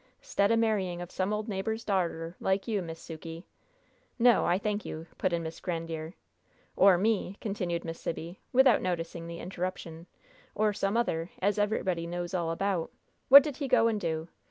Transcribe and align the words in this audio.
'Stead 0.19 0.51
o' 0.51 0.55
marrying 0.55 0.99
of 0.99 1.11
some 1.11 1.31
old 1.31 1.47
neighbor's 1.47 1.85
darter, 1.85 2.35
like 2.39 2.67
you, 2.67 2.81
Miss 2.81 2.99
Sukey" 2.99 3.43
"No, 4.27 4.45
I 4.47 4.57
thank 4.57 4.83
you!" 4.83 5.05
put 5.19 5.31
in 5.31 5.43
Miss 5.43 5.59
Grandiere. 5.59 6.15
"Or 6.75 6.97
me," 6.97 7.37
continued 7.39 7.85
Miss 7.85 7.99
Sibby, 7.99 8.39
without 8.51 8.81
noticing 8.81 9.27
the 9.27 9.37
interruption, 9.37 10.07
"or 10.55 10.73
some 10.73 10.97
other, 10.97 11.29
as 11.37 11.59
everybody 11.59 12.07
knows 12.07 12.33
all 12.33 12.49
about, 12.49 12.89
what 13.29 13.43
did 13.43 13.57
he 13.57 13.67
go 13.67 13.87
and 13.87 14.01
do? 14.01 14.27